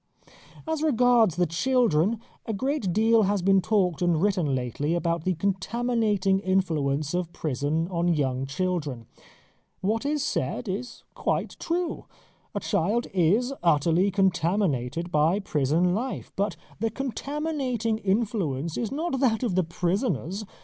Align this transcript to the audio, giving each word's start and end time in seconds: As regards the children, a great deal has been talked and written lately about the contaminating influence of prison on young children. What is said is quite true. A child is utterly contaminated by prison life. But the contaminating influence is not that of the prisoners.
As 0.67 0.81
regards 0.81 1.35
the 1.35 1.45
children, 1.45 2.19
a 2.47 2.53
great 2.55 2.91
deal 2.91 3.21
has 3.29 3.43
been 3.43 3.61
talked 3.61 4.01
and 4.01 4.19
written 4.19 4.55
lately 4.55 4.95
about 4.95 5.25
the 5.25 5.35
contaminating 5.35 6.39
influence 6.39 7.13
of 7.13 7.31
prison 7.33 7.87
on 7.91 8.07
young 8.15 8.47
children. 8.47 9.05
What 9.81 10.03
is 10.03 10.23
said 10.23 10.67
is 10.67 11.03
quite 11.13 11.55
true. 11.59 12.05
A 12.55 12.59
child 12.59 13.05
is 13.13 13.53
utterly 13.61 14.09
contaminated 14.09 15.11
by 15.11 15.39
prison 15.39 15.93
life. 15.93 16.31
But 16.35 16.55
the 16.79 16.89
contaminating 16.89 17.99
influence 17.99 18.79
is 18.79 18.91
not 18.91 19.19
that 19.19 19.43
of 19.43 19.53
the 19.53 19.63
prisoners. 19.63 20.45